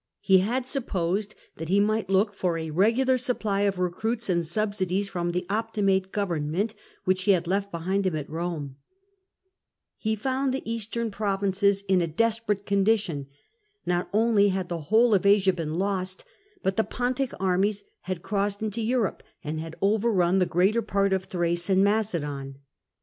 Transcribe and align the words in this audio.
He 0.21 0.39
had 0.39 0.65
supposed 0.65 1.35
that 1.57 1.69
he 1.69 1.79
might 1.79 2.09
look 2.09 2.33
for 2.33 2.57
a 2.57 2.71
regular 2.71 3.19
supply 3.19 3.61
of 3.69 3.77
recruits 3.77 4.29
and 4.31 4.43
subsidies 4.43 5.07
from 5.07 5.31
the 5.31 5.45
Optimate 5.47 6.11
government 6.11 6.73
wliicli 7.05 7.25
ho 7.27 7.33
had 7.33 7.45
left 7.45 7.69
behind 7.69 8.07
him 8.07 8.15
at 8.15 8.27
Rome, 8.27 8.77
lie 10.03 10.15
found 10.15 10.55
the 10.55 10.63
eastern 10.67 11.11
pro 11.11 11.27
SULLA 11.27 11.33
IN 11.33 11.37
GBEECE 11.51 11.83
129 11.83 11.83
vinces 11.85 11.85
in 11.87 12.01
a 12.09 12.15
desperate 12.15 12.65
condition; 12.65 13.27
not 13.85 14.09
only 14.11 14.47
had 14.49 14.69
the 14.69 14.81
whole 14.89 15.13
of 15.13 15.27
Asia 15.27 15.53
been 15.53 15.77
lost, 15.77 16.25
but 16.63 16.77
the 16.77 16.83
Pontic 16.83 17.31
armies 17.39 17.83
had 17.99 18.23
crossed 18.23 18.63
into 18.63 18.81
Europe, 18.81 19.21
and 19.43 19.59
had 19.59 19.75
overrun 19.83 20.39
the 20.39 20.47
greater 20.47 20.81
part 20.81 21.13
of 21.13 21.25
Thrace 21.25 21.69
and 21.69 21.83
Macedon. 21.83 22.57